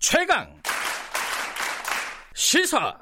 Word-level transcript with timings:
최강 0.00 0.48
시사 2.34 2.96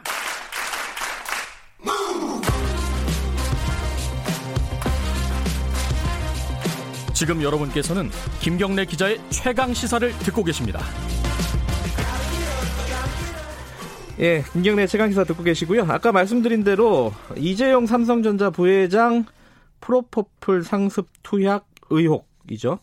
지금 7.14 7.40
여러분께서는 7.40 8.10
김경래 8.40 8.84
기자의 8.84 9.20
최강 9.30 9.72
시사를 9.72 10.10
듣고 10.18 10.42
계십니다. 10.42 10.80
예, 14.18 14.42
김경래 14.52 14.88
최강 14.88 15.08
시사 15.10 15.22
듣고 15.22 15.44
계시고요. 15.44 15.84
아까 15.88 16.10
말씀드린 16.10 16.64
대로 16.64 17.14
이재용 17.36 17.86
삼성전자 17.86 18.50
부회장 18.50 19.24
프로포플 19.80 20.64
상습 20.64 21.06
투약 21.22 21.64
의혹이죠. 21.90 22.80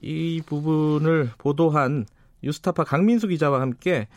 이 0.00 0.40
부분을 0.46 1.32
보도한 1.38 2.06
뉴스타파 2.42 2.84
강민수 2.84 3.28
기자와 3.28 3.60
함께 3.60 4.08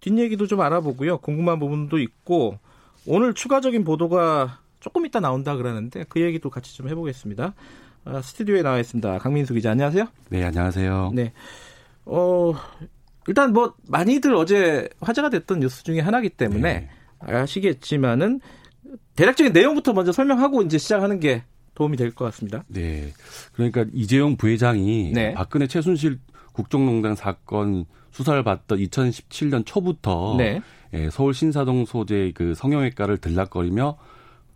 뒷얘기도 0.00 0.46
좀 0.46 0.60
알아보고요. 0.60 1.18
궁금한 1.18 1.58
부분도 1.58 1.98
있고 1.98 2.58
오늘 3.06 3.34
추가적인 3.34 3.84
보도가 3.84 4.60
조금 4.80 5.06
이따 5.06 5.20
나온다 5.20 5.56
그러는데 5.56 6.04
그 6.08 6.20
얘기도 6.20 6.50
같이 6.50 6.76
좀 6.76 6.88
해보겠습니다. 6.88 7.54
아, 8.04 8.22
스튜디오에 8.22 8.62
나와 8.62 8.78
있습니다. 8.78 9.18
강민수 9.18 9.54
기자 9.54 9.72
안녕하세요. 9.72 10.06
네 10.30 10.44
안녕하세요. 10.44 11.12
네. 11.14 11.32
어 12.04 12.54
일단 13.26 13.52
뭐 13.52 13.74
많이들 13.88 14.34
어제 14.34 14.88
화제가 15.00 15.30
됐던 15.30 15.60
뉴스 15.60 15.82
중에 15.84 16.00
하나이기 16.00 16.30
때문에 16.30 16.60
네. 16.60 16.90
아시겠지만은 17.20 18.40
대략적인 19.16 19.52
내용부터 19.52 19.92
먼저 19.92 20.12
설명하고 20.12 20.62
이제 20.62 20.78
시작하는 20.78 21.18
게 21.20 21.42
도움이 21.74 21.96
될 21.96 22.12
것 22.12 22.24
같습니다. 22.26 22.64
네. 22.68 23.12
그러니까 23.52 23.84
이재용 23.92 24.36
부회장이 24.36 25.12
네. 25.12 25.34
박근혜 25.34 25.66
최순실 25.66 26.18
국정농단 26.58 27.14
사건 27.14 27.84
수사를 28.10 28.42
받던 28.42 28.78
2017년 28.78 29.64
초부터 29.64 30.34
네. 30.36 30.60
예, 30.92 31.08
서울 31.08 31.32
신사동 31.32 31.84
소재 31.84 32.32
그 32.34 32.54
성형외과를 32.54 33.18
들락거리며 33.18 33.96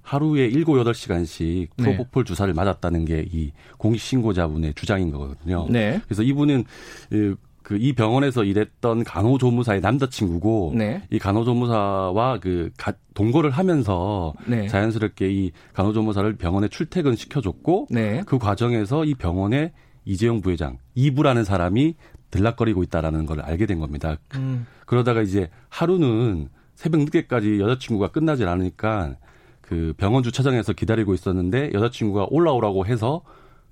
하루에 0.03 0.51
7, 0.51 0.65
8시간씩 0.65 1.69
프로포폴 1.77 2.25
네. 2.25 2.29
주사를 2.29 2.53
맞았다는 2.53 3.05
게 3.05 3.25
이 3.33 3.53
공익신고자분의 3.79 4.75
주장인 4.75 5.13
거거든요. 5.13 5.69
네. 5.71 6.01
그래서 6.07 6.25
이분은 6.25 6.65
그 7.11 7.39
이 7.79 7.93
병원에서 7.93 8.43
일했던 8.43 9.05
간호조무사의 9.05 9.81
남자친구고 9.81 10.73
네. 10.77 11.03
이 11.11 11.21
간호조무사와 11.21 12.41
그 12.41 12.71
동거를 13.15 13.51
하면서 13.51 14.35
네. 14.47 14.67
자연스럽게 14.67 15.31
이 15.31 15.53
간호조무사를 15.73 16.37
병원에 16.37 16.67
출퇴근 16.67 17.15
시켜줬고 17.15 17.87
네. 17.91 18.23
그 18.27 18.39
과정에서 18.39 19.05
이 19.05 19.15
병원에 19.15 19.73
이재용 20.05 20.41
부회장 20.41 20.79
이부라는 20.95 21.45
사람이 21.45 21.95
들락거리고 22.31 22.83
있다라는 22.83 23.27
걸 23.27 23.41
알게 23.41 23.67
된 23.67 23.79
겁니다. 23.79 24.17
음. 24.37 24.67
그러다가 24.87 25.23
이제 25.23 25.51
하루는 25.69 26.49
새벽 26.75 27.03
늦게까지 27.03 27.61
여자친구가 27.61 28.09
끝나질 28.11 28.49
않으니까 28.49 29.17
그 29.61 29.95
병원 29.97 30.23
주차장에서 30.23 30.73
기다리고 30.73 31.15
있었는데 31.15 31.71
여자친구가 31.73 32.27
올라오라고 32.31 32.87
해서 32.87 33.23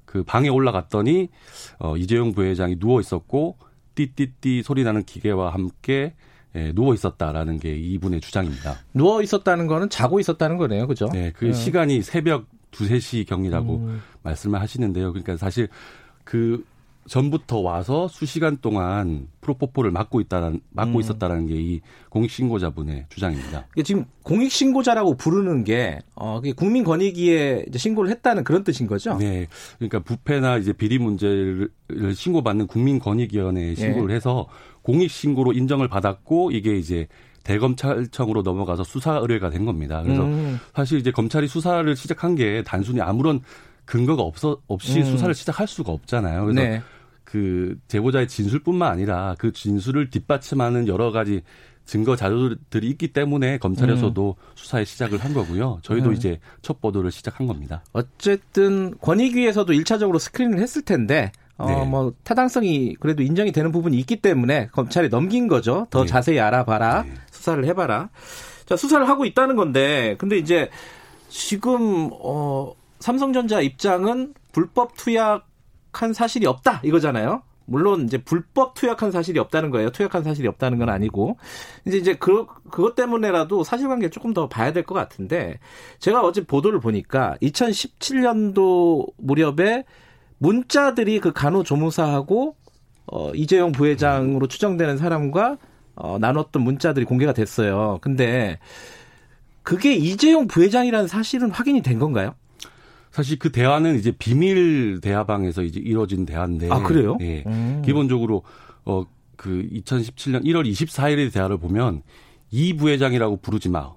그 0.04 0.22
방에 0.22 0.48
올라갔더니 0.48 1.28
어 1.78 1.96
이재용 1.96 2.32
부회장이 2.32 2.78
누워 2.78 3.00
있었고 3.00 3.58
띠띠띠 3.94 4.62
소리 4.62 4.84
나는 4.84 5.04
기계와 5.04 5.52
함께 5.52 6.14
예, 6.56 6.72
누워 6.72 6.94
있었다라는 6.94 7.58
게 7.58 7.76
이분의 7.76 8.20
주장입니다. 8.20 8.76
누워 8.92 9.22
있었다는 9.22 9.66
거는 9.68 9.88
자고 9.88 10.18
있었다는 10.18 10.56
거네요. 10.56 10.86
그죠? 10.88 11.06
네, 11.12 11.32
그 11.36 11.46
네. 11.46 11.52
시간이 11.52 12.02
새벽 12.02 12.46
두세 12.72 12.98
시 12.98 13.24
경이라고 13.24 13.76
음. 13.76 14.02
말씀을 14.22 14.60
하시는데요. 14.60 15.12
그러니까 15.12 15.36
사실 15.36 15.68
그 16.24 16.64
전부터 17.08 17.58
와서 17.58 18.06
수시간 18.08 18.58
동안 18.60 19.26
프로포폴을 19.40 19.90
맡고 19.90 20.20
있다는 20.20 20.60
맡고 20.70 20.98
음. 20.98 21.00
있었다라는 21.00 21.46
게 21.46 21.54
이 21.56 21.80
공익신고자분의 22.10 23.06
주장입니다. 23.08 23.66
지금 23.84 24.04
공익신고자라고 24.22 25.16
부르는 25.16 25.64
게 25.64 25.98
어, 26.14 26.40
국민권익위에 26.56 27.64
이제 27.68 27.78
신고를 27.78 28.10
했다는 28.10 28.44
그런 28.44 28.64
뜻인 28.64 28.86
거죠? 28.86 29.16
네, 29.16 29.46
그러니까 29.78 30.00
부패나 30.00 30.58
이제 30.58 30.72
비리 30.72 30.98
문제를 30.98 31.70
신고받는 32.14 32.66
국민권익위원회에 32.66 33.70
예. 33.70 33.74
신고를 33.74 34.08
네. 34.08 34.14
해서 34.14 34.46
공익신고로 34.82 35.52
인정을 35.52 35.88
받았고 35.88 36.50
이게 36.52 36.76
이제 36.76 37.06
대검찰청으로 37.42 38.42
넘어가서 38.42 38.84
수사 38.84 39.16
의뢰가 39.16 39.50
된 39.50 39.64
겁니다. 39.64 40.02
그래서 40.02 40.22
음. 40.24 40.58
사실 40.74 40.98
이제 40.98 41.10
검찰이 41.10 41.48
수사를 41.48 41.96
시작한 41.96 42.34
게 42.34 42.62
단순히 42.64 43.00
아무런 43.00 43.40
근거가 43.90 44.22
없어 44.22 44.58
없이 44.68 45.00
음. 45.00 45.04
수사를 45.04 45.34
시작할 45.34 45.66
수가 45.66 45.90
없잖아요. 45.90 46.44
그래서 46.44 46.60
네. 46.60 46.82
그 47.24 47.76
제보자의 47.88 48.28
진술뿐만 48.28 48.88
아니라 48.88 49.34
그 49.36 49.52
진술을 49.52 50.10
뒷받침하는 50.10 50.86
여러 50.86 51.10
가지 51.10 51.42
증거 51.86 52.14
자료들이 52.14 52.88
있기 52.90 53.08
때문에 53.08 53.58
검찰에서도 53.58 54.36
음. 54.38 54.52
수사에 54.54 54.84
시작을 54.84 55.18
한 55.18 55.34
거고요. 55.34 55.80
저희도 55.82 56.10
음. 56.10 56.14
이제 56.14 56.38
첫 56.62 56.80
보도를 56.80 57.10
시작한 57.10 57.48
겁니다. 57.48 57.82
어쨌든 57.92 58.96
권익위에서도 59.00 59.72
1차적으로 59.72 60.20
스크린을 60.20 60.60
했을 60.60 60.82
텐데 60.82 61.32
어, 61.58 61.66
네. 61.66 61.84
뭐 61.84 62.12
타당성이 62.22 62.94
그래도 63.00 63.24
인정이 63.24 63.50
되는 63.50 63.72
부분이 63.72 63.98
있기 63.98 64.22
때문에 64.22 64.68
검찰에 64.68 65.08
넘긴 65.08 65.48
거죠. 65.48 65.88
더 65.90 66.02
네. 66.02 66.06
자세히 66.06 66.38
알아봐라. 66.38 67.02
네. 67.02 67.14
수사를 67.32 67.64
해봐라. 67.64 68.10
자, 68.66 68.76
수사를 68.76 69.08
하고 69.08 69.24
있다는 69.24 69.56
건데, 69.56 70.14
근데 70.18 70.38
이제 70.38 70.70
지금 71.28 72.10
어 72.12 72.72
삼성전자 73.00 73.60
입장은 73.60 74.34
불법 74.52 74.96
투약한 74.96 76.12
사실이 76.14 76.46
없다 76.46 76.80
이거잖아요. 76.84 77.42
물론 77.66 78.04
이제 78.04 78.18
불법 78.18 78.74
투약한 78.74 79.12
사실이 79.12 79.38
없다는 79.38 79.70
거예요. 79.70 79.90
투약한 79.90 80.24
사실이 80.24 80.48
없다는 80.48 80.78
건 80.78 80.88
아니고 80.88 81.36
이제 81.86 81.98
이제 81.98 82.14
그 82.16 82.46
그것 82.70 82.94
때문에라도 82.96 83.62
사실관계 83.64 84.10
조금 84.10 84.34
더 84.34 84.48
봐야 84.48 84.72
될 84.72 84.82
것 84.84 84.94
같은데 84.94 85.58
제가 86.00 86.22
어제 86.22 86.44
보도를 86.44 86.80
보니까 86.80 87.36
2017년도 87.42 89.12
무렵에 89.18 89.84
문자들이 90.38 91.20
그 91.20 91.32
간호조무사하고 91.32 92.56
어 93.06 93.30
이재용 93.34 93.72
부회장으로 93.72 94.48
추정되는 94.48 94.96
사람과 94.96 95.58
어 95.94 96.18
나눴던 96.18 96.62
문자들이 96.62 97.04
공개가 97.06 97.32
됐어요. 97.32 97.98
근데 98.00 98.58
그게 99.62 99.94
이재용 99.94 100.46
부회장이라는 100.48 101.06
사실은 101.06 101.50
확인이 101.50 101.82
된 101.82 101.98
건가요? 101.98 102.34
사실 103.10 103.38
그 103.38 103.50
대화는 103.50 103.96
이제 103.98 104.12
비밀 104.12 105.00
대화방에서 105.00 105.62
이제 105.62 105.80
이루어진 105.80 106.26
대화인데. 106.26 106.68
아, 106.70 106.82
그래요? 106.82 107.18
예. 107.20 107.42
음. 107.46 107.82
기본적으로, 107.84 108.42
어, 108.84 109.04
그 109.36 109.66
2017년 109.72 110.44
1월 110.44 110.70
24일의 110.70 111.32
대화를 111.32 111.58
보면 111.58 112.02
이 112.50 112.74
부회장이라고 112.74 113.38
부르지 113.38 113.68
마. 113.68 113.92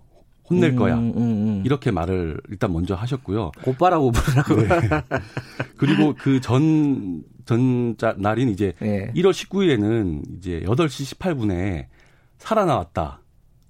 혼낼 0.50 0.72
음, 0.72 0.76
거야. 0.76 0.96
음, 0.96 1.14
음, 1.16 1.62
이렇게 1.66 1.90
말을 1.90 2.40
일단 2.50 2.74
먼저 2.74 2.96
하셨고요. 2.96 3.52
곧바라고 3.64 4.12
부르라고. 4.12 4.56
네. 4.62 4.68
그리고 5.78 6.14
그 6.18 6.42
전, 6.42 7.24
전 7.46 7.96
날인 8.18 8.50
이제 8.50 8.74
네. 8.80 9.12
1월 9.16 9.32
19일에는 9.32 10.38
이제 10.38 10.62
8시 10.66 11.18
18분에 11.18 11.86
살아나왔다. 12.38 13.22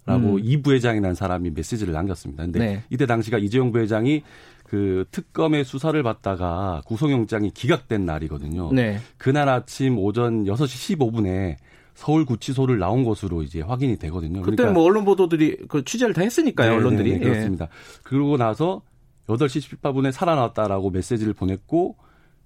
라고 0.05 0.35
음. 0.35 0.39
이 0.41 0.61
부회장이라는 0.61 1.15
사람이 1.15 1.51
메시지를 1.51 1.93
남겼습니다. 1.93 2.43
근데 2.43 2.59
네. 2.59 2.83
이때 2.89 3.05
당시가 3.05 3.37
이재용 3.37 3.71
부회장이 3.71 4.23
그 4.65 5.05
특검의 5.11 5.63
수사를 5.63 6.01
받다가 6.01 6.81
구속영장이 6.85 7.51
기각된 7.51 8.05
날이거든요. 8.05 8.71
네. 8.73 8.99
그날 9.17 9.47
아침 9.47 9.97
오전 9.97 10.45
6시 10.45 10.97
15분에 10.97 11.57
서울 11.93 12.25
구치소를 12.25 12.79
나온 12.79 13.03
것으로 13.03 13.43
이제 13.43 13.61
확인이 13.61 13.97
되거든요. 13.97 14.41
그때 14.41 14.55
그러니까 14.55 14.73
뭐 14.73 14.83
언론 14.83 15.05
보도들이 15.05 15.67
그 15.67 15.85
취재를 15.85 16.13
다 16.13 16.21
했으니까요, 16.21 16.71
네, 16.71 16.75
언론들이. 16.75 17.11
네, 17.11 17.17
네, 17.19 17.23
그렇습니다. 17.23 17.65
예. 17.65 17.69
그러고 18.03 18.37
나서 18.37 18.81
8시 19.27 19.79
18분에 19.79 20.11
살아났다라고 20.11 20.89
메시지를 20.89 21.33
보냈고 21.33 21.95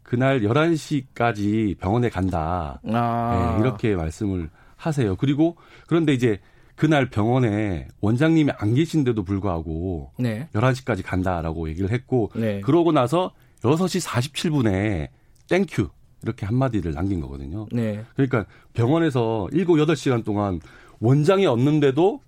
그날 0.03 0.41
11시까지 0.41 1.77
병원에 1.77 2.09
간다. 2.09 2.81
아. 2.91 3.55
네, 3.57 3.63
이렇게 3.63 3.95
말씀을 3.95 4.49
하세요. 4.75 5.15
그리고 5.15 5.57
그런데 5.87 6.13
이제 6.13 6.39
그날 6.77 7.09
병원에 7.09 7.87
원장님이 8.01 8.51
안 8.57 8.75
계신데도 8.75 9.23
불구하고 9.23 10.11
네. 10.19 10.47
11시까지 10.53 11.03
간다라고 11.03 11.67
얘기를 11.69 11.91
했고 11.91 12.29
네. 12.35 12.61
그러고 12.61 12.91
나서 12.91 13.33
6시 13.61 14.07
47분에 14.07 15.09
Thank 15.49 15.74
you 15.74 15.89
이렇게 16.21 16.45
한마디를 16.45 16.93
남긴 16.93 17.19
거거든요. 17.19 17.65
네. 17.71 18.05
그러니까 18.15 18.45
병원에서 18.73 19.47
7, 19.51 19.65
8시간 19.65 20.23
동안 20.23 20.61
원장이 20.99 21.47
없는데도 21.47 22.21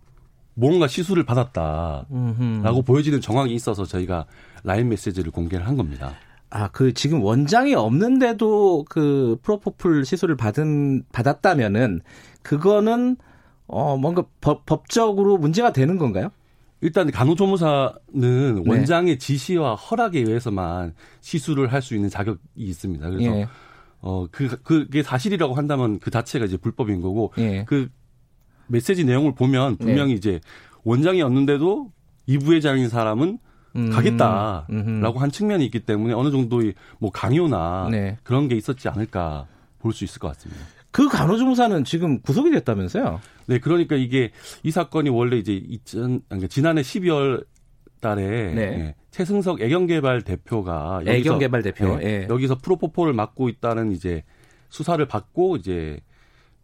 뭔가 0.55 0.87
시술을 0.87 1.23
받았다라고 1.25 2.07
음흠. 2.11 2.81
보여지는 2.85 3.21
정황이 3.21 3.53
있어서 3.53 3.85
저희가 3.85 4.25
라인 4.63 4.89
메시지를 4.89 5.31
공개를 5.31 5.67
한 5.67 5.77
겁니다. 5.77 6.15
아, 6.49 6.69
그 6.69 6.93
지금 6.93 7.21
원장이 7.21 7.75
없는데도 7.75 8.85
그 8.89 9.37
프로포폴 9.43 10.05
시술을 10.05 10.35
받은 10.35 11.03
받았다면은 11.11 12.01
그거는 12.41 13.17
어, 13.69 13.98
뭔가 13.98 14.24
법, 14.42 14.66
법적으로 14.66 15.38
문제가 15.38 15.71
되는 15.71 15.98
건가요? 15.98 16.30
일단 16.81 17.12
간호조무사는 17.12 18.00
네. 18.13 18.63
원장의 18.66 19.19
지시와 19.19 19.75
허락에 19.75 20.19
의해서만 20.19 20.94
시술을 21.21 21.71
할 21.71 21.81
수 21.81 21.94
있는 21.95 22.10
자격이 22.10 22.39
있습니다. 22.56 23.10
그래서 23.10 23.38
예. 23.38 23.48
어, 24.01 24.27
그, 24.31 24.62
그게 24.63 25.04
사실이라고 25.04 25.56
한다면 25.56 26.00
그 26.00 26.10
자체가 26.10 26.45
이제 26.45 26.56
불법인 26.57 27.01
거고, 27.01 27.33
예. 27.38 27.66
그 27.66 27.89
메시지 28.68 29.04
내용을 29.04 29.36
보면 29.36 29.77
분명히 29.77 30.13
네. 30.13 30.18
이제 30.18 30.39
원장이었는데도 30.86 31.92
이 32.27 32.38
부회장인 32.38 32.88
사람은 32.89 33.39
음. 33.75 33.89
가겠다라고 33.92 34.66
음흠. 34.71 35.18
한 35.18 35.31
측면이 35.31 35.66
있기 35.66 35.81
때문에 35.81 36.13
어느 36.13 36.31
정도의 36.31 36.74
뭐 37.00 37.12
강요나 37.12 37.88
네. 37.92 38.18
그런 38.24 38.48
게 38.48 38.56
있었지 38.56 38.88
않을까 38.89 39.48
볼 39.80 39.94
수 39.94 40.04
있을 40.04 40.19
것 40.19 40.30
같습니다. 40.30 40.62
그 40.91 41.07
간호조무사는 41.07 41.83
지금 41.83 42.19
구속이 42.21 42.51
됐다면서요? 42.51 43.19
네, 43.47 43.59
그러니까 43.59 43.95
이게 43.95 44.31
이 44.63 44.71
사건이 44.71 45.09
원래 45.09 45.38
이제 45.38 45.53
2000, 45.53 46.21
그러니까 46.27 46.47
지난해 46.47 46.81
12월 46.81 47.45
달에 48.01 48.53
네. 48.53 48.62
예, 48.62 48.95
최승석 49.12 49.62
애경개발 49.62 50.21
대표가 50.21 51.01
애경개발 51.06 51.62
대표 51.63 52.00
예, 52.01 52.06
예. 52.06 52.27
여기서 52.30 52.57
프로포폴을 52.59 53.13
맡고 53.13 53.50
있다는 53.50 53.91
이제 53.91 54.24
수사를 54.69 55.03
받고 55.06 55.57
이제 55.57 56.00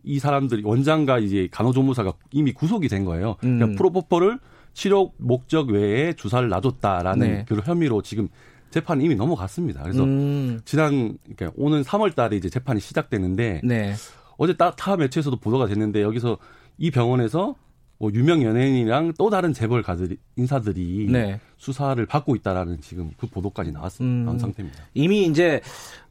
이 0.04 0.20
사람들이 0.20 0.62
원장과 0.64 1.20
이제 1.20 1.50
간호조무사가 1.52 2.14
이미 2.32 2.54
구속이 2.54 2.88
된 2.88 3.04
거예요. 3.04 3.36
그러니까 3.40 3.48
음. 3.48 3.58
그러니까 3.60 3.78
프로포폴을 3.78 4.40
치료 4.74 5.12
목적 5.18 5.70
외에 5.70 6.14
주사를 6.14 6.48
놔줬다라는 6.48 7.28
네. 7.28 7.46
그 7.48 7.56
혐의로 7.64 8.02
지금 8.02 8.28
재판이 8.76 9.06
이미 9.06 9.16
넘어갔습니다. 9.16 9.84
그래서 9.84 10.04
음. 10.04 10.60
지난 10.66 11.18
그러니까 11.24 11.54
오는 11.56 11.82
3월 11.82 12.14
달에 12.14 12.36
이제 12.36 12.50
재판이 12.50 12.82
시작됐는데 12.82 13.62
네. 13.64 13.94
어제 14.38 14.54
타 14.58 14.98
매체에서도 14.98 15.38
보도가 15.38 15.68
됐는데 15.68 16.02
여기서 16.02 16.38
이 16.78 16.92
병원에서 16.92 17.56
뭐 17.98 18.12
유명 18.14 18.44
연예인이랑 18.44 19.14
또 19.18 19.30
다른 19.30 19.54
재벌 19.54 19.82
가들 19.82 20.18
인사들이 20.36 21.08
네. 21.10 21.40
수사를 21.58 22.06
받고 22.06 22.36
있다라는 22.36 22.82
지금 22.82 23.12
그 23.18 23.28
보도까지 23.28 23.72
나왔, 23.72 24.02
음, 24.02 24.26
나온 24.26 24.38
상태입니다. 24.38 24.84
이미 24.94 25.26
이제 25.26 25.62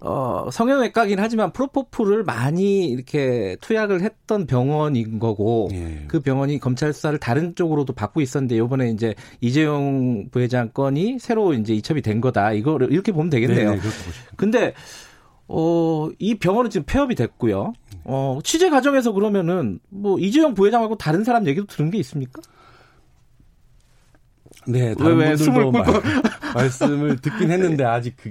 어, 0.01 0.49
성형외과긴 0.51 1.21
하지만 1.21 1.53
프로포폴을 1.53 2.25
많이 2.25 2.87
이렇게 2.89 3.57
투약을 3.61 4.01
했던 4.03 4.47
병원인 4.47 5.19
거고 5.19 5.69
예. 5.73 6.05
그 6.09 6.21
병원이 6.21 6.59
검찰 6.59 6.93
수사를 6.93 7.19
다른 7.19 7.55
쪽으로도 7.55 7.93
받고 7.93 8.23
있었는데 8.23 8.57
이번에 8.57 8.91
이제 8.91 9.15
이재용 9.41 10.29
부회장 10.31 10.71
건이 10.71 11.19
새로 11.19 11.53
이제 11.53 11.75
이첩이 11.75 12.01
된 12.01 12.21
거다. 12.21 12.53
이거를 12.53 12.93
이렇게 12.93 13.13
보면 13.13 13.29
되겠네요. 13.29 13.71
네네, 13.71 13.83
근데 14.37 14.75
어, 15.49 16.09
이 16.19 16.37
병원은 16.39 16.71
지금 16.71 16.85
폐업이 16.87 17.15
됐고요. 17.15 17.73
어, 18.05 18.39
취재 18.45 18.71
과정에서 18.71 19.13
그러면은 19.13 19.81
뭐 19.89 20.19
이재용 20.19 20.55
부회장하고 20.55 20.97
다른 20.97 21.25
사람 21.25 21.47
얘기도 21.47 21.67
들은 21.67 21.91
게 21.91 21.99
있습니까? 21.99 22.43
네, 24.67 24.95
다른 24.95 25.17
왜, 25.17 25.31
왜 25.31 25.37
분들도 25.37 25.71
말, 25.73 25.85
말씀을 26.55 27.21
듣긴 27.21 27.51
했는데 27.51 27.85
아직 27.85 28.17
그 28.17 28.31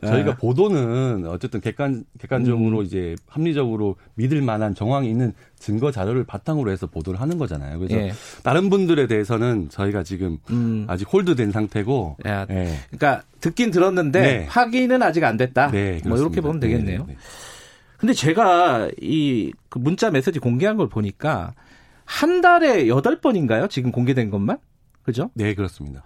저희가 0.00 0.30
네. 0.32 0.36
보도는 0.36 1.26
어쨌든 1.26 1.60
객관 1.60 2.04
객관적으로 2.18 2.78
음. 2.78 2.84
이제 2.84 3.16
합리적으로 3.26 3.96
믿을 4.14 4.42
만한 4.42 4.74
정황이 4.74 5.10
있는 5.10 5.32
증거 5.58 5.90
자료를 5.90 6.24
바탕으로 6.24 6.70
해서 6.70 6.86
보도를 6.86 7.20
하는 7.20 7.38
거잖아요. 7.38 7.78
그래서 7.78 7.96
예. 7.96 8.12
다른 8.42 8.70
분들에 8.70 9.06
대해서는 9.06 9.68
저희가 9.70 10.02
지금 10.02 10.38
음. 10.50 10.86
아직 10.88 11.12
홀드된 11.12 11.52
상태고. 11.52 12.16
야, 12.26 12.46
예. 12.50 12.78
그러니까 12.90 13.22
듣긴 13.40 13.70
들었는데 13.70 14.20
네. 14.20 14.46
확인은 14.48 15.02
아직 15.02 15.24
안 15.24 15.36
됐다. 15.36 15.70
네, 15.70 16.00
뭐 16.06 16.18
이렇게 16.18 16.40
보면 16.40 16.60
되겠네요. 16.60 17.00
네, 17.00 17.06
네, 17.06 17.12
네. 17.12 17.18
근데 17.96 18.14
제가 18.14 18.88
이그 19.00 19.78
문자 19.78 20.10
메시지 20.10 20.38
공개한 20.38 20.76
걸 20.76 20.88
보니까 20.88 21.52
한 22.04 22.40
달에 22.40 22.88
여덟 22.88 23.20
번인가요? 23.20 23.68
지금 23.68 23.92
공개된 23.92 24.30
것만? 24.30 24.58
그죠? 25.02 25.30
네, 25.34 25.54
그렇습니다. 25.54 26.02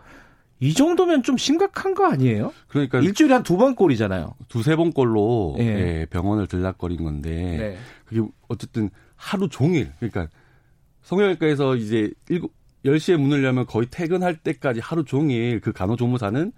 이 0.61 0.73
정도면 0.73 1.23
좀 1.23 1.37
심각한 1.37 1.95
거 1.95 2.06
아니에요? 2.06 2.53
그러니까 2.69 3.01
일주일에 3.01 3.35
한 3.35 3.43
두 3.43 3.56
번 3.56 3.75
꼴이잖아요. 3.75 4.35
두세 4.49 4.77
번 4.77 4.93
꼴로 4.93 5.56
예. 5.59 5.65
예, 5.65 6.06
병원을 6.11 6.47
들락거린 6.47 7.03
건데 7.05 7.31
네. 7.59 7.77
그게 8.05 8.23
어쨌든 8.49 8.91
하루 9.17 9.49
종일 9.49 9.91
그러니까 9.99 10.29
성형외과에서 11.03 11.77
이제 11.77 12.11
일곱 12.29 12.53
10시에 12.85 13.17
문을 13.17 13.43
열면 13.45 13.67
거의 13.67 13.87
퇴근할 13.91 14.37
때까지 14.37 14.81
하루 14.81 15.05
종일 15.05 15.61
그 15.61 15.73
간호조무사는 15.73 16.53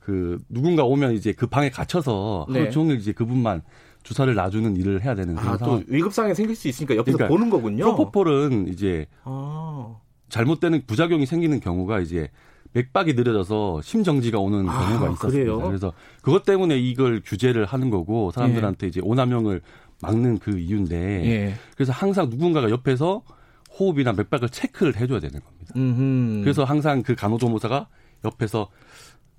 그 0.00 0.38
누군가 0.48 0.84
오면 0.84 1.12
이제 1.14 1.32
그 1.32 1.46
방에 1.46 1.70
갇혀서 1.70 2.46
하루 2.48 2.64
네. 2.64 2.70
종일 2.70 2.98
이제 2.98 3.12
그분만 3.12 3.62
주사를 4.02 4.32
놔주는 4.34 4.76
일을 4.76 5.04
해야 5.04 5.14
되는 5.14 5.34
그런 5.34 5.54
아, 5.54 5.58
상황. 5.58 5.80
또 5.80 5.84
위급상황이 5.92 6.34
생길 6.34 6.56
수 6.56 6.68
있으니까 6.68 6.96
옆에서 6.96 7.16
그러니까 7.18 7.34
보는 7.34 7.50
거군요. 7.50 7.84
프로포폴은 7.84 8.68
이제 8.68 9.06
아. 9.24 9.96
잘못되는 10.30 10.82
부작용이 10.86 11.26
생기는 11.26 11.60
경우가 11.60 12.00
이제 12.00 12.30
맥박이 12.72 13.14
느려져서 13.14 13.82
심정지가 13.82 14.38
오는 14.38 14.68
아, 14.68 14.88
경우가 14.88 15.10
있었습니다. 15.12 15.30
그래요? 15.30 15.60
그래서 15.60 15.92
그것 16.22 16.44
때문에 16.44 16.78
이걸 16.78 17.22
규제를 17.24 17.64
하는 17.64 17.90
거고 17.90 18.30
사람들한테 18.30 18.86
예. 18.86 18.88
이제 18.88 19.00
오남용을 19.02 19.62
막는 20.02 20.38
그 20.38 20.58
이유인데 20.58 20.96
예. 21.26 21.54
그래서 21.74 21.92
항상 21.92 22.28
누군가가 22.28 22.70
옆에서 22.70 23.22
호흡이나 23.78 24.12
맥박을 24.12 24.48
체크를 24.48 24.96
해줘야 24.96 25.20
되는 25.20 25.40
겁니다. 25.40 25.72
음흠. 25.76 26.42
그래서 26.42 26.64
항상 26.64 27.02
그 27.02 27.14
간호조무사가 27.14 27.88
옆에서 28.24 28.68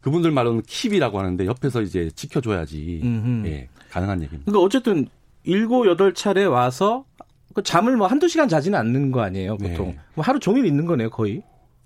그분들 0.01 0.31
말로는 0.31 0.61
keep이라고 0.63 1.13
하는데 1.13 1.45
옆에서 1.45 1.81
이제 1.81 2.09
지켜줘야지 2.15 3.01
예, 3.45 3.67
가능한 3.89 4.21
얘기입니다. 4.23 4.49
그러니까 4.51 4.65
어쨌든 4.65 5.07
일곱 5.43 5.87
여덟 5.87 6.13
차례 6.13 6.45
와서 6.45 7.05
그 7.53 7.63
잠을 7.63 7.97
뭐 7.97 8.07
한두 8.07 8.27
시간 8.27 8.47
자지는 8.47 8.77
않는 8.79 9.11
거 9.11 9.21
아니에요, 9.21 9.57
보통. 9.57 9.87
네. 9.87 9.99
뭐 10.13 10.23
하루 10.23 10.39
종일 10.39 10.65
있는 10.65 10.85
거네요, 10.85 11.09
거의. 11.09 11.41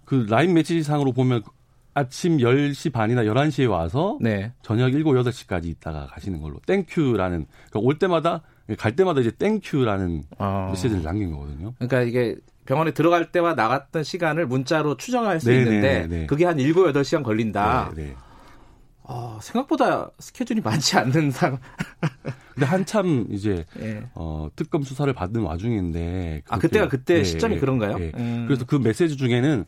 그 0.05 0.25
라인 0.29 0.53
메시지상으로 0.53 1.11
보면 1.11 1.43
아침 1.93 2.37
10시 2.37 2.91
반이나 2.91 3.23
11시에 3.23 3.69
와서 3.69 4.17
네. 4.19 4.51
저녁 4.61 4.91
7, 4.91 5.03
8시까지 5.03 5.65
있다가 5.65 6.07
가시는 6.07 6.41
걸로 6.41 6.59
thank 6.65 6.94
you라는 6.94 7.45
그러니까 7.69 7.79
올 7.79 7.99
때마다 7.99 8.41
갈 8.77 8.95
때마다 8.95 9.21
이제 9.21 9.31
thank 9.31 9.64
you라는 9.64 10.23
어. 10.39 10.69
메시지를 10.71 11.03
남긴 11.03 11.31
거거든요. 11.31 11.73
그러니까 11.77 12.01
이게 12.01 12.35
병원에 12.65 12.91
들어갈 12.91 13.31
때와 13.31 13.53
나갔던 13.53 14.03
시간을 14.03 14.47
문자로 14.47 14.97
추정할 14.97 15.39
수 15.39 15.49
네네네네. 15.49 15.75
있는데 15.75 15.93
네, 15.93 16.07
네, 16.07 16.19
네. 16.21 16.25
그게 16.25 16.45
한 16.45 16.57
7, 16.57 16.73
8시간 16.73 17.23
걸린다. 17.23 17.91
네네. 17.95 18.15
어, 19.03 19.37
생각보다 19.41 20.09
스케줄이 20.19 20.61
많지 20.61 20.97
않는 20.97 21.31
상. 21.31 21.59
근데 22.53 22.65
한참 22.65 23.27
이제 23.31 23.65
네. 23.75 24.03
어, 24.13 24.49
특검 24.55 24.83
수사를 24.83 25.11
받는 25.13 25.41
와중인데 25.41 26.43
아 26.47 26.59
그때가 26.59 26.87
그때 26.87 27.15
네, 27.17 27.23
시점이 27.23 27.59
그런가요? 27.59 27.97
네. 27.97 28.11
음. 28.15 28.45
그래서 28.47 28.65
그 28.65 28.75
메시지 28.75 29.17
중에는 29.17 29.65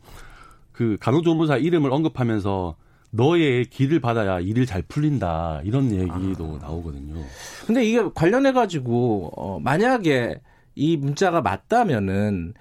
그 0.72 0.96
간호조무사 1.00 1.56
이름을 1.56 1.92
언급하면서 1.92 2.76
너의 3.10 3.64
길을 3.66 4.00
받아야 4.00 4.40
일을 4.40 4.66
잘 4.66 4.82
풀린다 4.82 5.62
이런 5.64 5.90
얘기도 5.90 6.58
아. 6.60 6.66
나오거든요. 6.66 7.24
근데 7.66 7.84
이게 7.84 8.02
관련해 8.14 8.52
가지고 8.52 9.30
어 9.36 9.58
만약에 9.60 10.40
이 10.74 10.96
문자가 10.96 11.40
맞다면은 11.40 12.52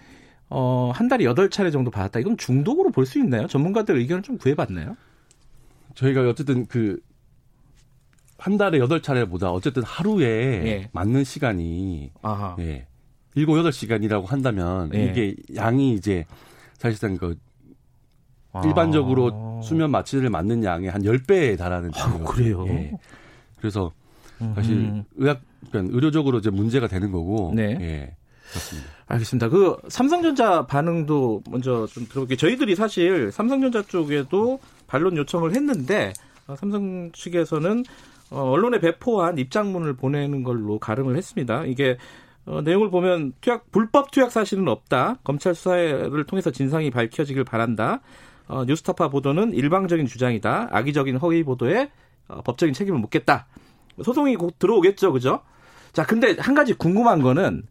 어, 0.50 0.92
한 0.94 1.08
달에 1.08 1.26
여덟 1.26 1.50
차례 1.50 1.72
정도 1.72 1.92
받았다. 1.92 2.20
이건 2.20 2.38
중독으로 2.38 2.92
볼 2.92 3.06
수 3.06 3.20
있나요? 3.20 3.48
전문가들 3.48 3.98
의견을 3.98 4.22
좀 4.24 4.38
구해봤나요? 4.38 4.96
저희가 5.96 6.22
어쨌든 6.30 6.66
그, 6.68 7.00
한 8.46 8.58
달에 8.58 8.78
여덟 8.78 9.02
차례보다 9.02 9.50
어쨌든 9.52 9.82
하루에 9.82 10.28
예. 10.28 10.90
맞는 10.92 11.24
시간이, 11.24 12.12
아하. 12.22 12.56
예. 12.60 12.86
일곱, 13.34 13.58
여덟 13.58 13.72
시간이라고 13.72 14.28
한다면, 14.28 14.92
예. 14.94 15.06
이게 15.06 15.36
양이 15.56 15.96
이제 15.96 16.28
사실상 16.78 17.18
그 17.18 17.36
일반적으로 18.64 19.32
아. 19.34 19.62
수면 19.64 19.90
마취를 19.90 20.30
맞는 20.30 20.64
양의 20.64 20.92
한 20.92 21.02
10배에 21.02 21.58
달하는 21.58 21.90
아, 21.96 22.18
그래요? 22.20 22.68
예. 22.68 22.92
그래서 23.58 23.92
사실 24.54 24.76
음. 24.76 25.04
의학 25.16 25.42
그러니까 25.72 25.96
의료적으로 25.96 26.38
이제 26.38 26.52
문제가 26.52 26.88
되는 26.88 27.12
거고 27.12 27.52
네. 27.56 27.76
예. 27.82 28.16
그렇습니다. 28.52 28.90
알겠습니다. 29.08 29.50
그 29.50 29.76
삼성전자 29.90 30.68
반응도 30.68 31.42
먼저 31.50 31.88
좀 31.88 32.06
들어볼게요. 32.06 32.38
저희들이 32.38 32.76
사실 32.76 33.32
삼성전자 33.32 33.82
쪽에도 33.82 34.60
반론 34.86 35.18
요청을 35.18 35.56
했는데 35.56 36.14
어, 36.48 36.56
삼성 36.56 37.12
측에서는 37.12 37.84
어, 38.32 38.42
언론에 38.42 38.80
배포한 38.80 39.38
입장문을 39.38 39.96
보내는 39.96 40.44
걸로 40.44 40.80
가름을 40.80 41.16
했습니다. 41.18 41.66
이게 41.66 41.98
어, 42.46 42.62
내용을 42.62 42.90
보면 42.90 43.34
투약 43.42 43.72
불법 43.72 44.12
투약 44.12 44.32
사실은 44.32 44.68
없다. 44.68 45.18
검찰 45.24 45.56
수사를 45.56 46.24
통해서 46.26 46.52
진상이 46.52 46.92
밝혀지길 46.92 47.44
바란다. 47.44 48.02
어, 48.48 48.66
뉴스타파 48.66 49.10
보도는 49.10 49.54
일방적인 49.54 50.06
주장이다. 50.06 50.70
악의적인 50.72 51.18
허위 51.18 51.44
보도에 51.44 51.92
어, 52.28 52.42
법적인 52.42 52.74
책임을 52.74 53.00
묻겠다. 53.00 53.48
소송이 54.04 54.36
곧 54.36 54.58
들어오겠죠, 54.60 55.12
그죠? 55.14 55.42
자, 55.94 56.06
근데 56.06 56.36
한 56.38 56.54
가지 56.54 56.74
궁금한 56.74 57.22
거는 57.22 57.64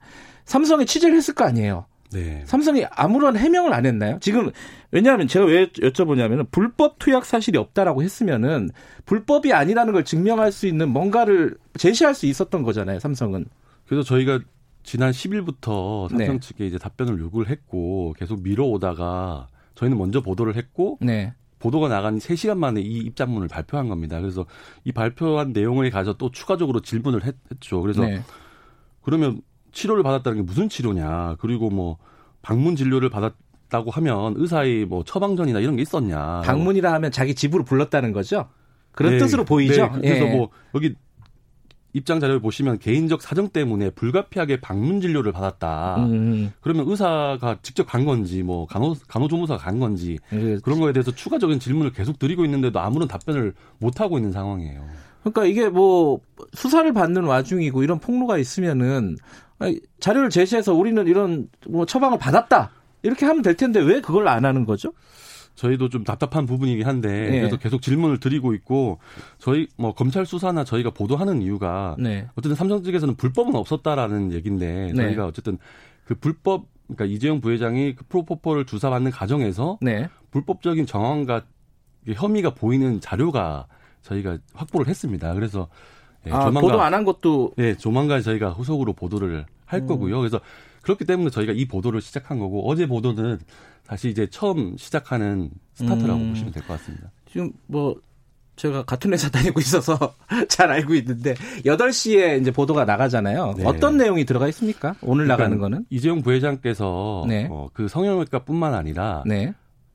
삼성이 0.44 0.86
취재를 0.86 1.16
했을 1.16 1.34
거 1.34 1.44
아니에요. 1.44 1.86
네. 2.14 2.42
삼성이 2.46 2.84
아무런 2.90 3.36
해명을 3.36 3.74
안 3.74 3.86
했나요? 3.86 4.18
지금 4.20 4.50
왜냐하면 4.92 5.26
제가 5.26 5.46
왜 5.46 5.66
여쭤보냐면은 5.66 6.46
불법 6.50 6.98
투약 7.00 7.24
사실이 7.24 7.58
없다라고 7.58 8.02
했으면은 8.02 8.70
불법이 9.04 9.52
아니라는 9.52 9.92
걸 9.92 10.04
증명할 10.04 10.52
수 10.52 10.66
있는 10.66 10.88
뭔가를 10.88 11.56
제시할 11.76 12.14
수 12.14 12.26
있었던 12.26 12.62
거잖아요. 12.62 13.00
삼성은. 13.00 13.46
그래서 13.86 14.04
저희가 14.04 14.38
지난 14.84 15.10
10일부터 15.10 16.08
삼성 16.08 16.34
네. 16.34 16.40
측에 16.40 16.66
이제 16.66 16.78
답변을 16.78 17.18
요구를 17.18 17.50
했고 17.50 18.14
계속 18.16 18.42
미뤄오다가 18.42 19.48
저희는 19.74 19.98
먼저 19.98 20.20
보도를 20.20 20.54
했고 20.56 20.98
네. 21.00 21.34
보도가 21.58 21.88
나간 21.88 22.18
3시간 22.18 22.58
만에 22.58 22.80
이 22.82 22.98
입장문을 22.98 23.48
발표한 23.48 23.88
겁니다. 23.88 24.20
그래서 24.20 24.46
이 24.84 24.92
발표한 24.92 25.52
내용을 25.52 25.90
가져 25.90 26.12
또 26.12 26.30
추가적으로 26.30 26.80
질문을 26.80 27.24
했, 27.24 27.34
죠 27.60 27.80
그래서 27.80 28.02
네. 28.02 28.22
그러면 29.02 29.40
치료를 29.74 30.02
받았다는 30.02 30.38
게 30.38 30.42
무슨 30.42 30.68
치료냐. 30.68 31.36
그리고 31.38 31.68
뭐 31.68 31.98
방문 32.40 32.76
진료를 32.76 33.10
받았다고 33.10 33.90
하면 33.90 34.34
의사의 34.36 34.86
뭐 34.86 35.04
처방전이나 35.04 35.60
이런 35.60 35.76
게 35.76 35.82
있었냐. 35.82 36.40
방문이라 36.42 36.92
하면 36.94 37.10
자기 37.10 37.34
집으로 37.34 37.64
불렀다는 37.64 38.12
거죠? 38.12 38.48
그런 38.92 39.12
네, 39.12 39.18
뜻으로 39.18 39.44
보이죠. 39.44 39.86
네, 40.00 40.00
그래서 40.00 40.26
예. 40.26 40.36
뭐 40.36 40.50
여기 40.74 40.94
입장 41.92 42.18
자료를 42.18 42.40
보시면 42.40 42.78
개인적 42.80 43.22
사정 43.22 43.48
때문에 43.48 43.90
불가피하게 43.90 44.60
방문 44.60 45.00
진료를 45.00 45.30
받았다. 45.32 45.96
음. 46.06 46.52
그러면 46.60 46.88
의사가 46.88 47.58
직접 47.62 47.84
간 47.84 48.04
건지 48.04 48.42
뭐 48.42 48.66
간호 48.66 48.96
간호조무사가 49.06 49.62
간 49.62 49.78
건지 49.78 50.18
그 50.28 50.60
그런 50.62 50.80
거에 50.80 50.92
대해서 50.92 51.12
추가적인 51.12 51.60
질문을 51.60 51.92
계속 51.92 52.18
드리고 52.18 52.44
있는데도 52.44 52.80
아무런 52.80 53.06
답변을 53.06 53.54
못 53.78 54.00
하고 54.00 54.18
있는 54.18 54.32
상황이에요. 54.32 54.84
그러니까 55.24 55.46
이게 55.46 55.68
뭐 55.68 56.20
수사를 56.52 56.92
받는 56.92 57.24
와중이고 57.24 57.82
이런 57.82 57.98
폭로가 57.98 58.36
있으면은 58.38 59.16
자료를 59.98 60.30
제시해서 60.30 60.74
우리는 60.74 61.06
이런 61.06 61.48
뭐 61.66 61.86
처방을 61.86 62.18
받았다 62.18 62.70
이렇게 63.02 63.24
하면 63.26 63.42
될 63.42 63.56
텐데 63.56 63.80
왜 63.80 64.00
그걸 64.00 64.28
안 64.28 64.44
하는 64.44 64.66
거죠? 64.66 64.92
저희도 65.54 65.88
좀 65.88 66.04
답답한 66.04 66.46
부분이긴 66.46 66.86
한데 66.86 67.30
네. 67.30 67.40
그래서 67.40 67.56
계속 67.56 67.80
질문을 67.80 68.18
드리고 68.18 68.54
있고 68.54 68.98
저희 69.38 69.68
뭐 69.76 69.94
검찰 69.94 70.26
수사나 70.26 70.64
저희가 70.64 70.90
보도하는 70.90 71.42
이유가 71.42 71.96
네. 71.98 72.26
어쨌든 72.34 72.56
삼성 72.56 72.82
측에서는 72.82 73.14
불법은 73.14 73.54
없었다라는 73.54 74.32
얘기인데 74.32 74.92
네. 74.94 74.94
저희가 74.94 75.26
어쨌든 75.26 75.58
그 76.04 76.16
불법 76.16 76.66
그러니까 76.86 77.04
이재용 77.06 77.40
부회장이 77.40 77.94
그 77.94 78.04
프로포폴을 78.08 78.66
주사받는 78.66 79.12
과정에서 79.12 79.78
네. 79.80 80.08
불법적인 80.32 80.86
정황과 80.86 81.44
혐의가 82.12 82.50
보이는 82.54 83.00
자료가 83.00 83.66
저희가 84.04 84.38
확보를 84.54 84.86
했습니다. 84.88 85.34
그래서 85.34 85.68
예, 86.26 86.30
아, 86.30 86.38
조만간, 86.46 86.60
보도 86.62 86.80
안 86.80 86.94
한 86.94 87.04
것도 87.04 87.52
예, 87.58 87.76
조만간 87.76 88.22
저희가 88.22 88.50
후속으로 88.50 88.92
보도를 88.92 89.44
할 89.66 89.80
음. 89.80 89.86
거고요. 89.86 90.18
그래서 90.20 90.40
그렇기 90.82 91.04
때문에 91.04 91.30
저희가 91.30 91.52
이 91.52 91.66
보도를 91.66 92.00
시작한 92.00 92.38
거고 92.38 92.68
어제 92.70 92.86
보도는 92.86 93.38
다시 93.86 94.08
이제 94.08 94.26
처음 94.30 94.76
시작하는 94.76 95.50
스타트라고 95.74 96.20
음. 96.20 96.30
보시면 96.30 96.52
될 96.52 96.62
것 96.66 96.78
같습니다. 96.78 97.10
지금 97.30 97.52
뭐 97.66 97.96
제가 98.56 98.84
같은 98.84 99.12
회사 99.12 99.28
다니고 99.30 99.58
있어서 99.60 100.14
잘 100.48 100.70
알고 100.70 100.94
있는데 100.94 101.34
8시에 101.64 102.40
이제 102.40 102.52
보도가 102.52 102.84
나가잖아요. 102.84 103.54
네. 103.58 103.64
어떤 103.66 103.96
내용이 103.96 104.24
들어가 104.24 104.46
있습니까? 104.48 104.94
오늘 105.02 105.24
그러니까 105.24 105.36
나가는 105.42 105.58
거는? 105.58 105.86
이재용 105.90 106.22
부회장께서 106.22 107.24
네. 107.28 107.48
어, 107.50 107.68
그 107.72 107.88
성형외과뿐만 107.88 108.74
아니라 108.74 109.24
네. 109.26 109.52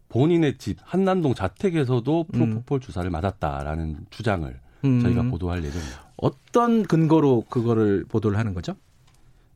본인의 0.10 0.58
집 0.58 0.78
한남동 0.84 1.36
자택에서도 1.36 2.25
프로포폴 2.32 2.78
음. 2.78 2.82
주사를 2.82 3.10
맞았다라는 3.10 4.08
주장을 4.10 4.60
음. 4.86 5.00
저희가 5.01 5.24
보도할 5.24 5.63
예정입니다. 5.63 6.12
어떤 6.18 6.84
근거로 6.84 7.46
그거를 7.50 8.06
보도를 8.10 8.38
하는 8.38 8.54
거죠? 8.54 8.75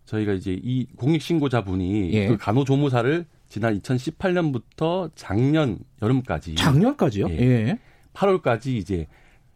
저희가 0.05 0.33
이제 0.33 0.57
이 0.61 0.85
공익신고자분이 0.95 2.13
예. 2.13 2.27
그 2.27 2.37
간호조무사를 2.37 3.25
지난 3.47 3.79
2018년부터 3.79 5.11
작년 5.15 5.79
여름까지 6.01 6.55
작년까지요? 6.55 7.29
예. 7.29 7.37
예. 7.39 7.79
8월까지 8.13 8.67
이제 8.67 9.07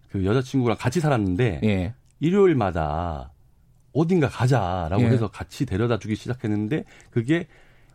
그 0.10 0.25
여자친구랑 0.25 0.77
같이 0.77 1.00
살았는데 1.00 1.62
예. 1.63 1.94
일요일마다 2.20 3.32
어딘가 3.94 4.30
가자라고 4.30 5.04
예. 5.04 5.08
해서 5.08 5.27
같이 5.27 5.66
데려다 5.66 6.00
주기 6.00 6.16
시작했는데 6.16 6.86
그게 7.12 7.48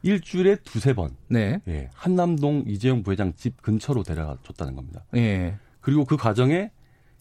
일주일에 0.03 0.57
두세 0.65 0.95
번 0.95 1.17
네. 1.29 1.61
예, 1.69 1.89
한남동 1.95 2.65
이재용 2.67 3.03
부회장 3.03 3.33
집 3.35 3.63
근처로 3.63 4.03
데려가 4.03 4.37
줬다는 4.43 4.75
겁니다. 4.75 5.05
예. 5.17 5.57
그리고 5.81 6.05
그 6.05 6.17
과정에 6.17 6.71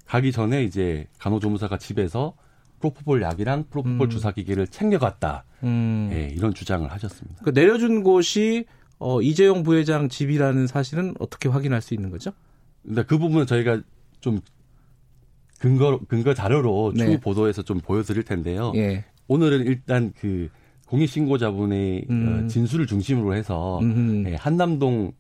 가기 0.05 0.31
전에 0.31 0.63
이제 0.63 1.07
간호조무사가 1.19 1.77
집에서 1.77 2.33
프로포폴 2.79 3.21
약이랑 3.21 3.65
프로포폴 3.69 4.07
음. 4.07 4.09
주사 4.09 4.31
기계를 4.31 4.67
챙겨갔다. 4.67 5.45
음. 5.63 6.09
예, 6.11 6.27
이런 6.27 6.53
주장을 6.53 6.91
하셨습니다. 6.91 7.43
그 7.43 7.51
내려준 7.51 8.03
곳이 8.03 8.65
어, 8.97 9.21
이재용 9.21 9.63
부회장 9.63 10.09
집이라는 10.09 10.67
사실은 10.67 11.13
어떻게 11.19 11.49
확인할 11.49 11.81
수 11.81 11.93
있는 11.93 12.09
거죠? 12.09 12.31
근데 12.83 13.03
그 13.03 13.17
부분은 13.17 13.45
저희가 13.45 13.81
좀 14.19 14.41
근거 15.59 15.99
근거 16.07 16.33
자료로 16.33 16.93
추후 16.95 17.09
네. 17.09 17.19
보도에서 17.19 17.61
좀 17.61 17.79
보여드릴 17.79 18.23
텐데요. 18.23 18.73
예. 18.75 19.05
오늘은 19.27 19.65
일단 19.65 20.11
그 20.19 20.49
공익신고자분의 20.91 22.05
음. 22.09 22.43
어, 22.43 22.47
진술을 22.47 22.85
중심으로 22.85 23.33
해서 23.33 23.79
예, 24.27 24.35
한남동 24.35 25.13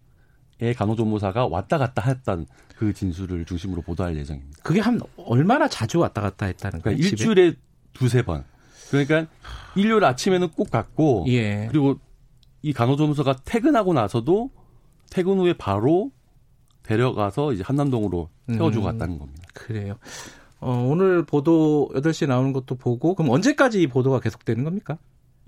의 0.59 0.75
간호조무사가 0.75 1.47
왔다 1.47 1.79
갔다 1.79 2.03
했던 2.07 2.45
그 2.75 2.93
진술을 2.93 3.45
중심으로 3.45 3.81
보도할 3.81 4.15
예정입니다. 4.15 4.59
그게 4.61 4.79
한 4.79 4.99
얼마나 5.17 5.67
자주 5.67 5.97
왔다 5.97 6.21
갔다 6.21 6.45
했다는 6.45 6.81
거예요? 6.83 6.97
그러니까 6.97 7.09
일주일에 7.09 7.53
두세 7.93 8.21
번. 8.21 8.43
그러니까 8.91 9.25
일요일 9.75 10.03
아침에는 10.03 10.49
꼭 10.49 10.69
갔고 10.69 11.25
예. 11.29 11.67
그리고 11.71 11.97
이 12.61 12.73
간호조무사가 12.73 13.37
퇴근하고 13.43 13.93
나서도 13.93 14.51
퇴근 15.09 15.39
후에 15.39 15.53
바로 15.53 16.11
데려가서 16.83 17.53
이제 17.53 17.63
한남동으로 17.65 18.29
태워주고 18.47 18.85
음, 18.85 18.91
갔다는 18.91 19.17
겁니다. 19.17 19.41
그래요. 19.55 19.95
어, 20.59 20.85
오늘 20.87 21.25
보도 21.25 21.89
8시에 21.95 22.27
나오는 22.27 22.53
것도 22.53 22.75
보고 22.75 23.15
그럼 23.15 23.31
언제까지 23.31 23.81
이 23.81 23.87
보도가 23.87 24.19
계속되는 24.19 24.63
겁니까? 24.63 24.99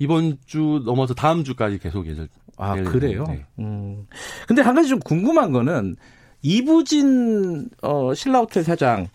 이번 0.03 0.37
주 0.45 0.81
넘어서 0.85 1.13
다음 1.13 1.45
주까지 1.45 1.79
계속 1.79 2.05
예정. 2.07 2.27
아 2.57 2.75
그래요. 2.75 3.23
네. 3.27 3.45
음. 3.59 4.05
근데 4.47 4.61
한 4.61 4.75
가지 4.75 4.89
좀 4.89 4.99
궁금한 4.99 5.53
거는 5.53 5.95
이부진 6.41 7.69
어, 7.81 8.13
신라호텔 8.13 8.63
사장 8.63 9.07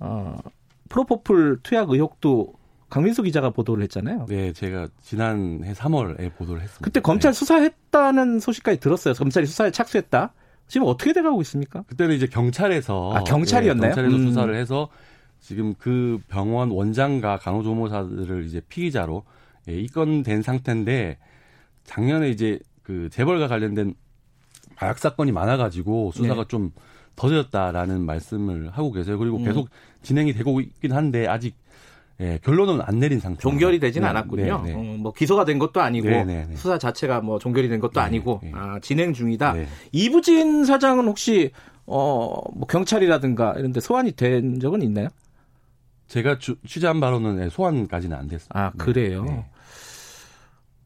어, 0.00 0.38
프로포폴 0.88 1.60
투약 1.62 1.90
의혹도 1.90 2.54
강민수 2.88 3.22
기자가 3.22 3.50
보도를 3.50 3.82
했잖아요. 3.84 4.24
네, 4.28 4.52
제가 4.52 4.88
지난해 5.02 5.72
3월에 5.74 6.34
보도를 6.36 6.62
했습니다. 6.62 6.82
그때 6.82 7.00
검찰 7.00 7.32
네. 7.32 7.38
수사했다는 7.38 8.40
소식까지 8.40 8.80
들었어요. 8.80 9.14
검찰이 9.14 9.46
수사에 9.46 9.70
착수했다. 9.70 10.32
지금 10.68 10.86
어떻게 10.86 11.12
돼가고 11.12 11.42
있습니까? 11.42 11.82
그때는 11.82 12.16
이제 12.16 12.26
경찰에서 12.26 13.12
아 13.14 13.24
경찰이었나요? 13.24 13.90
네, 13.90 13.94
경찰에서 13.94 14.16
음. 14.16 14.26
수사를 14.28 14.54
해서 14.56 14.88
지금 15.40 15.74
그 15.74 16.18
병원 16.28 16.70
원장과 16.70 17.38
간호조무사들을 17.38 18.46
이제 18.46 18.62
피의자로 18.66 19.24
예, 19.68 19.78
입건된 19.80 20.42
상태인데 20.42 21.18
작년에 21.84 22.30
이제 22.30 22.58
그 22.82 23.08
재벌과 23.10 23.48
관련된 23.48 23.94
마약 24.80 24.98
사건이 24.98 25.32
많아가지고 25.32 26.12
수사가 26.12 26.42
네. 26.42 26.48
좀 26.48 26.70
더뎌졌다라는 27.16 28.04
말씀을 28.04 28.70
하고 28.70 28.90
계세요. 28.92 29.18
그리고 29.18 29.38
음. 29.38 29.44
계속 29.44 29.68
진행이 30.02 30.32
되고 30.32 30.60
있긴 30.60 30.92
한데 30.92 31.26
아직 31.26 31.54
예, 32.20 32.38
결론은 32.44 32.80
안 32.80 32.98
내린 33.00 33.18
상태. 33.20 33.40
종결이 33.40 33.80
되진 33.80 34.02
네, 34.02 34.08
않았군요. 34.08 34.62
네, 34.62 34.72
네. 34.72 34.74
어, 34.74 34.96
뭐 34.98 35.12
기소가 35.12 35.44
된 35.44 35.58
것도 35.58 35.80
아니고 35.80 36.08
네, 36.08 36.24
네, 36.24 36.46
네. 36.48 36.56
수사 36.56 36.78
자체가 36.78 37.20
뭐 37.20 37.38
종결이 37.38 37.68
된 37.68 37.80
것도 37.80 38.00
아니고 38.00 38.40
아, 38.52 38.78
진행 38.80 39.12
중이다. 39.12 39.54
이부진 39.92 40.64
사장은 40.64 41.06
혹시 41.06 41.50
어 41.86 42.34
뭐 42.54 42.66
경찰이라든가 42.68 43.54
이런 43.58 43.72
데 43.72 43.80
소환이 43.80 44.12
된 44.12 44.60
적은 44.60 44.80
있나요? 44.82 45.08
제가 46.06 46.38
주, 46.38 46.56
취재한 46.66 47.00
바로는 47.00 47.50
소환까지는 47.50 48.16
안 48.16 48.28
됐습니다. 48.28 48.58
아 48.58 48.70
그래요. 48.76 49.44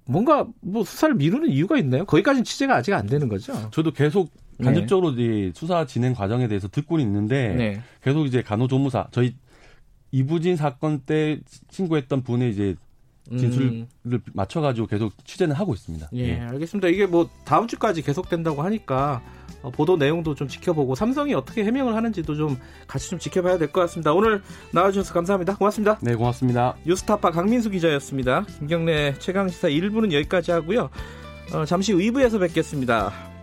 뭔가 0.08 0.46
뭐 0.62 0.84
수사를 0.84 1.14
미루는 1.14 1.50
이유가 1.50 1.76
있나요? 1.76 2.06
거기까지는 2.06 2.42
취재가 2.42 2.74
아직 2.74 2.94
안 2.94 3.06
되는 3.06 3.28
거죠. 3.28 3.70
저도 3.70 3.92
계속 3.92 4.30
간접적으로 4.62 5.14
네. 5.14 5.52
수사 5.54 5.84
진행 5.84 6.14
과정에 6.14 6.48
대해서 6.48 6.66
듣고 6.66 6.98
있는데 6.98 7.54
네. 7.54 7.80
계속 8.02 8.24
이제 8.26 8.42
간호조무사 8.42 9.08
저희 9.10 9.36
이부진 10.10 10.56
사건 10.56 11.00
때 11.00 11.40
신고했던 11.70 12.22
분의 12.22 12.50
이제 12.50 12.74
진술을 13.36 13.86
음. 14.06 14.20
맞춰가지고 14.32 14.86
계속 14.86 15.12
취재는 15.26 15.54
하고 15.54 15.74
있습니다. 15.74 16.08
예, 16.14 16.20
예, 16.20 16.40
알겠습니다. 16.40 16.88
이게 16.88 17.04
뭐 17.04 17.28
다음 17.44 17.68
주까지 17.68 18.00
계속된다고 18.00 18.62
하니까 18.62 19.22
어, 19.22 19.37
보도 19.72 19.96
내용도 19.96 20.34
좀 20.34 20.48
지켜보고 20.48 20.94
삼성이 20.94 21.34
어떻게 21.34 21.64
해명을 21.64 21.94
하는지도 21.94 22.34
좀 22.36 22.56
같이 22.86 23.10
좀 23.10 23.18
지켜봐야 23.18 23.58
될 23.58 23.68
것 23.68 23.80
같습니다. 23.82 24.12
오늘 24.12 24.42
나와주셔서 24.72 25.12
감사합니다. 25.14 25.56
고맙습니다. 25.56 25.98
네, 26.00 26.14
고맙습니다. 26.14 26.74
뉴스타파 26.86 27.30
강민수 27.30 27.70
기자였습니다. 27.70 28.44
김경래 28.58 29.14
최강시사 29.18 29.68
1부는 29.68 30.12
여기까지 30.12 30.52
하고요. 30.52 30.90
어, 31.52 31.64
잠시 31.64 31.92
2부에서 31.94 32.40
뵙겠습니다. 32.40 33.37